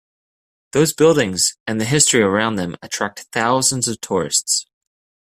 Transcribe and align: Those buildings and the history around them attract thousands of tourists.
Those 0.71 0.93
buildings 0.93 1.59
and 1.67 1.79
the 1.79 1.85
history 1.85 2.21
around 2.23 2.55
them 2.55 2.75
attract 2.81 3.27
thousands 3.31 3.87
of 3.87 4.01
tourists. 4.01 4.65